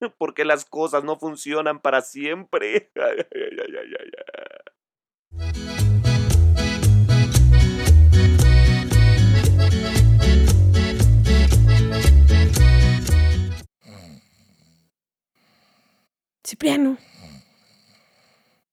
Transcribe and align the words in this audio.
Porque 0.18 0.44
las 0.44 0.64
cosas 0.64 1.04
no 1.04 1.16
funcionan 1.18 1.80
para 1.80 2.00
siempre. 2.02 2.90
Ay, 2.96 3.18
ay, 3.34 3.56
ay, 3.60 3.74
ay, 3.78 4.10
ay. 5.38 5.58
Cipriano. 16.44 16.96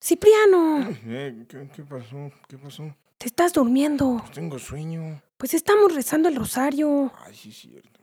Cipriano, 0.01 0.87
Eh, 1.07 1.45
¿qué, 1.49 1.67
qué 1.75 1.83
pasó? 1.83 2.31
¿Qué 2.47 2.57
pasó? 2.57 2.95
te 3.17 3.27
estás 3.27 3.53
durmiendo. 3.53 4.17
Pues 4.19 4.31
tengo 4.31 4.59
sueño. 4.59 5.21
Pues 5.37 5.53
estamos 5.55 5.93
rezando 5.95 6.29
el 6.29 6.35
rosario. 6.35 7.11
Ay, 7.25 7.33
sí, 7.33 7.49
es 7.49 7.57
cierto. 7.57 7.99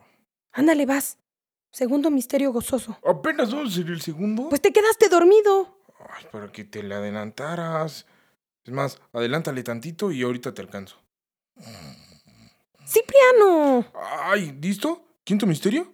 Ándale, 0.52 0.84
vas. 0.86 1.18
Segundo 1.72 2.10
misterio 2.10 2.52
gozoso. 2.52 2.98
¿Apenas 3.02 3.50
vamos 3.50 3.72
a 3.72 3.76
ser 3.76 3.86
el 3.88 4.02
segundo? 4.02 4.50
Pues 4.50 4.60
te 4.60 4.72
quedaste 4.72 5.08
dormido. 5.08 5.78
Ay, 5.98 6.26
para 6.30 6.52
que 6.52 6.64
te 6.64 6.82
le 6.82 6.94
adelantaras. 6.94 8.06
Es 8.62 8.72
más, 8.72 9.00
adelántale 9.14 9.62
tantito 9.62 10.12
y 10.12 10.22
ahorita 10.22 10.52
te 10.52 10.60
alcanzo. 10.60 10.96
Cipriano. 12.86 13.86
Ay, 14.24 14.56
¿listo? 14.60 15.02
¿Quinto 15.24 15.46
misterio? 15.46 15.90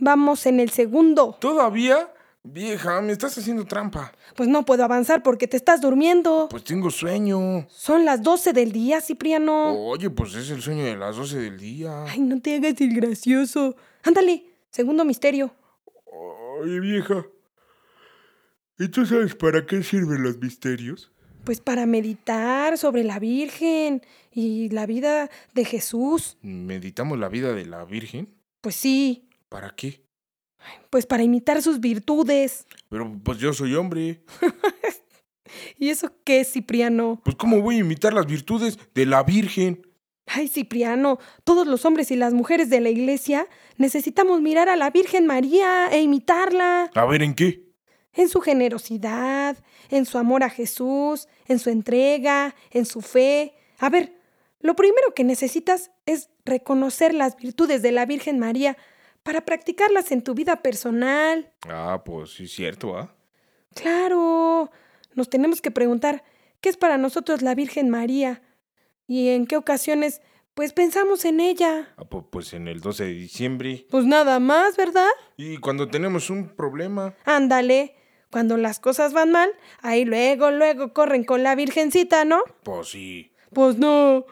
Vamos 0.00 0.44
en 0.44 0.58
el 0.58 0.70
segundo. 0.70 1.36
¿Todavía? 1.40 2.12
Vieja, 2.42 3.00
me 3.00 3.12
estás 3.12 3.38
haciendo 3.38 3.64
trampa. 3.64 4.12
Pues 4.34 4.48
no 4.48 4.64
puedo 4.64 4.84
avanzar 4.84 5.22
porque 5.22 5.46
te 5.46 5.56
estás 5.56 5.80
durmiendo. 5.80 6.48
Pues 6.50 6.64
tengo 6.64 6.90
sueño. 6.90 7.66
Son 7.68 8.04
las 8.04 8.22
12 8.22 8.52
del 8.52 8.72
día, 8.72 9.00
Cipriano. 9.00 9.72
Oye, 9.86 10.10
pues 10.10 10.34
es 10.34 10.50
el 10.50 10.62
sueño 10.62 10.84
de 10.84 10.96
las 10.96 11.16
12 11.16 11.38
del 11.38 11.58
día. 11.58 12.04
Ay, 12.06 12.20
no 12.20 12.40
te 12.40 12.56
hagas 12.56 12.80
el 12.80 12.94
gracioso. 12.94 13.76
Ándale, 14.02 14.55
segundo 14.76 15.06
misterio. 15.06 15.54
Oye, 16.60 16.80
vieja. 16.80 17.24
¿Y 18.78 18.88
tú 18.88 19.06
sabes 19.06 19.34
para 19.34 19.64
qué 19.64 19.82
sirven 19.82 20.22
los 20.22 20.36
misterios? 20.36 21.10
Pues 21.44 21.60
para 21.62 21.86
meditar 21.86 22.76
sobre 22.76 23.02
la 23.02 23.18
Virgen 23.18 24.02
y 24.32 24.68
la 24.68 24.84
vida 24.84 25.30
de 25.54 25.64
Jesús. 25.64 26.36
¿Meditamos 26.42 27.18
la 27.18 27.30
vida 27.30 27.54
de 27.54 27.64
la 27.64 27.86
Virgen? 27.86 28.34
Pues 28.60 28.74
sí, 28.76 29.28
¿Para 29.48 29.74
qué? 29.74 30.04
pues 30.90 31.06
para 31.06 31.22
imitar 31.22 31.62
sus 31.62 31.80
virtudes. 31.80 32.66
Pero 32.90 33.18
pues 33.24 33.38
yo 33.38 33.52
soy 33.54 33.74
hombre. 33.76 34.24
¿Y 35.78 35.88
eso 35.88 36.12
qué, 36.24 36.44
Cipriano? 36.44 37.20
Pues 37.24 37.36
¿cómo 37.36 37.62
voy 37.62 37.76
a 37.76 37.80
imitar 37.80 38.12
las 38.12 38.26
virtudes 38.26 38.78
de 38.94 39.06
la 39.06 39.22
Virgen? 39.22 39.86
Ay, 40.26 40.48
Cipriano, 40.48 41.18
todos 41.44 41.66
los 41.66 41.84
hombres 41.84 42.10
y 42.10 42.16
las 42.16 42.34
mujeres 42.34 42.68
de 42.68 42.80
la 42.80 42.90
iglesia 42.90 43.46
necesitamos 43.76 44.40
mirar 44.40 44.68
a 44.68 44.76
la 44.76 44.90
Virgen 44.90 45.26
María 45.26 45.88
e 45.92 46.00
imitarla 46.02 46.90
A 46.94 47.04
ver, 47.06 47.22
¿en 47.22 47.34
qué? 47.34 47.64
en 48.12 48.28
su 48.28 48.40
generosidad, 48.40 49.56
en 49.90 50.06
su 50.06 50.16
amor 50.18 50.42
a 50.42 50.48
Jesús, 50.50 51.28
en 51.46 51.58
su 51.58 51.68
entrega, 51.70 52.54
en 52.70 52.86
su 52.86 53.02
fe. 53.02 53.54
A 53.78 53.90
ver, 53.90 54.14
lo 54.60 54.74
primero 54.74 55.12
que 55.14 55.22
necesitas 55.22 55.90
es 56.06 56.30
reconocer 56.46 57.12
las 57.12 57.36
virtudes 57.36 57.82
de 57.82 57.92
la 57.92 58.06
Virgen 58.06 58.38
María 58.38 58.76
para 59.22 59.42
practicarlas 59.44 60.12
en 60.12 60.22
tu 60.22 60.34
vida 60.34 60.62
personal. 60.62 61.52
Ah, 61.68 62.02
pues 62.04 62.30
sí 62.32 62.44
es 62.44 62.52
cierto, 62.52 62.96
¿ah? 62.96 63.14
Claro, 63.74 64.70
nos 65.14 65.28
tenemos 65.28 65.60
que 65.60 65.70
preguntar 65.70 66.24
qué 66.62 66.70
es 66.70 66.78
para 66.78 66.96
nosotros 66.96 67.42
la 67.42 67.54
Virgen 67.54 67.90
María 67.90 68.40
y 69.06 69.28
en 69.28 69.46
qué 69.46 69.56
ocasiones 69.56 70.20
pues 70.54 70.72
pensamos 70.72 71.24
en 71.26 71.40
ella. 71.40 71.92
Ah, 71.98 72.04
pu- 72.04 72.26
Pues 72.30 72.54
en 72.54 72.66
el 72.66 72.80
12 72.80 73.04
de 73.04 73.12
diciembre. 73.12 73.86
Pues 73.90 74.06
nada 74.06 74.40
más, 74.40 74.76
¿verdad? 74.76 75.08
Y 75.36 75.58
cuando 75.58 75.88
tenemos 75.88 76.30
un 76.30 76.48
problema. 76.48 77.14
Ándale, 77.26 77.94
cuando 78.30 78.56
las 78.56 78.80
cosas 78.80 79.12
van 79.12 79.32
mal, 79.32 79.50
ahí 79.82 80.04
luego, 80.06 80.50
luego 80.50 80.94
corren 80.94 81.24
con 81.24 81.42
la 81.42 81.54
Virgencita, 81.54 82.24
¿no? 82.24 82.40
Pues 82.62 82.88
sí. 82.88 83.32
Pues 83.52 83.76
no, 83.76 84.24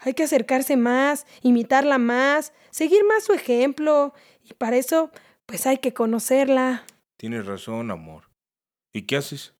hay 0.00 0.12
que 0.12 0.24
acercarse 0.24 0.76
más, 0.76 1.26
imitarla 1.42 1.96
más, 1.98 2.52
seguir 2.70 3.02
más 3.04 3.24
su 3.24 3.32
ejemplo, 3.32 4.12
y 4.44 4.52
para 4.54 4.76
eso 4.76 5.10
pues 5.46 5.66
hay 5.66 5.78
que 5.78 5.94
conocerla. 5.94 6.84
Tienes 7.16 7.46
razón, 7.46 7.90
amor. 7.90 8.24
¿Y 8.92 9.02
qué 9.02 9.16
haces? 9.16 9.54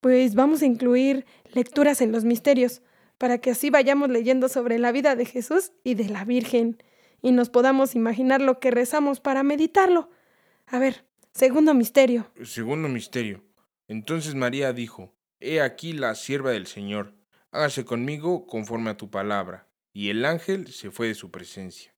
Pues 0.00 0.34
vamos 0.36 0.62
a 0.62 0.66
incluir 0.66 1.26
lecturas 1.52 2.00
en 2.00 2.12
los 2.12 2.24
misterios, 2.24 2.82
para 3.20 3.36
que 3.36 3.50
así 3.50 3.68
vayamos 3.68 4.08
leyendo 4.08 4.48
sobre 4.48 4.78
la 4.78 4.92
vida 4.92 5.14
de 5.14 5.26
Jesús 5.26 5.72
y 5.84 5.92
de 5.92 6.08
la 6.08 6.24
Virgen, 6.24 6.82
y 7.20 7.32
nos 7.32 7.50
podamos 7.50 7.94
imaginar 7.94 8.40
lo 8.40 8.60
que 8.60 8.70
rezamos 8.70 9.20
para 9.20 9.42
meditarlo. 9.42 10.08
A 10.64 10.78
ver, 10.78 11.04
segundo 11.34 11.74
misterio. 11.74 12.32
Segundo 12.42 12.88
misterio. 12.88 13.44
Entonces 13.88 14.34
María 14.34 14.72
dijo, 14.72 15.12
He 15.38 15.60
aquí 15.60 15.92
la 15.92 16.14
sierva 16.14 16.52
del 16.52 16.66
Señor, 16.66 17.12
hágase 17.50 17.84
conmigo 17.84 18.46
conforme 18.46 18.88
a 18.88 18.96
tu 18.96 19.10
palabra. 19.10 19.68
Y 19.92 20.08
el 20.08 20.24
ángel 20.24 20.72
se 20.72 20.90
fue 20.90 21.08
de 21.08 21.14
su 21.14 21.30
presencia. 21.30 21.92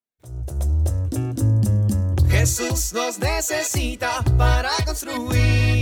Jesús 2.29 2.95
nos 2.95 3.21
necesita 3.21 4.25
para 4.37 4.71
construir 4.85 5.82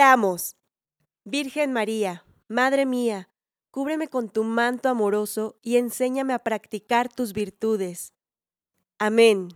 Oramos. 0.00 0.56
Virgen 1.24 1.74
María, 1.74 2.24
Madre 2.48 2.86
mía, 2.86 3.28
cúbreme 3.70 4.08
con 4.08 4.30
tu 4.30 4.44
manto 4.44 4.88
amoroso 4.88 5.58
y 5.60 5.76
enséñame 5.76 6.32
a 6.32 6.38
practicar 6.38 7.12
tus 7.12 7.34
virtudes. 7.34 8.14
Amén. 8.98 9.48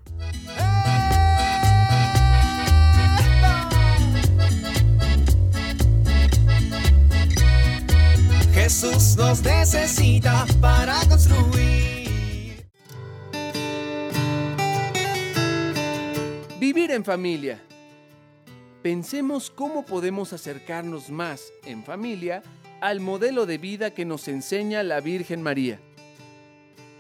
Jesús 8.53 9.17
nos 9.17 9.43
necesita 9.43 10.45
para 10.61 11.01
construir. 11.09 12.69
Vivir 16.61 16.91
en 16.91 17.03
familia. 17.03 17.63
Pensemos 18.85 19.49
cómo 19.49 19.87
podemos 19.87 20.35
acercarnos 20.35 21.09
más 21.09 21.55
en 21.65 21.85
familia 21.85 22.43
al 22.83 23.01
modelo 23.01 23.47
de 23.47 23.57
vida 23.57 23.95
que 23.95 24.05
nos 24.05 24.29
enseña 24.29 24.83
la 24.83 25.01
Virgen 25.01 25.41
María. 25.41 25.81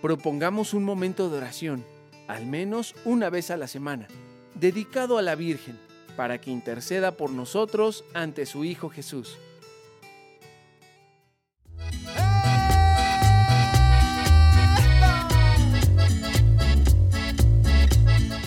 Propongamos 0.00 0.72
un 0.72 0.82
momento 0.82 1.28
de 1.28 1.36
oración, 1.36 1.84
al 2.26 2.46
menos 2.46 2.94
una 3.04 3.28
vez 3.28 3.50
a 3.50 3.58
la 3.58 3.68
semana, 3.68 4.08
dedicado 4.54 5.18
a 5.18 5.22
la 5.22 5.34
Virgen, 5.34 5.78
para 6.16 6.40
que 6.40 6.50
interceda 6.50 7.18
por 7.18 7.28
nosotros 7.28 8.06
ante 8.14 8.46
su 8.46 8.64
Hijo 8.64 8.88
Jesús. 8.88 9.36